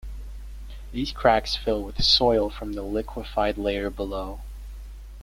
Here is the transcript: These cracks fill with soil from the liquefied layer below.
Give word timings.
These 0.91 1.11
cracks 1.11 1.55
fill 1.55 1.83
with 1.83 2.03
soil 2.03 2.49
from 2.49 2.73
the 2.73 2.81
liquefied 2.81 3.59
layer 3.59 3.91
below. 3.91 4.39